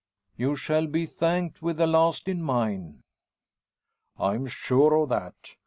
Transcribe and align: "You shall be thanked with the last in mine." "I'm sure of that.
"You 0.35 0.55
shall 0.55 0.87
be 0.87 1.05
thanked 1.05 1.61
with 1.61 1.77
the 1.77 1.85
last 1.85 2.27
in 2.27 2.41
mine." 2.41 3.03
"I'm 4.17 4.47
sure 4.47 4.95
of 4.95 5.09
that. 5.09 5.51